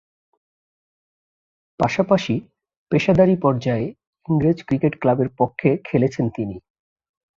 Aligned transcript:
পাশাপাশি, 1.79 2.35
পেশাদারী 2.91 3.35
পর্যায়ে 3.35 3.85
ইংরেজ 4.27 4.57
ক্রিকেট 4.63 4.93
ক্লাবের 5.01 5.29
পক্ষে 5.37 5.69
খেলেছেন 5.83 6.25
তিনি। 6.29 6.57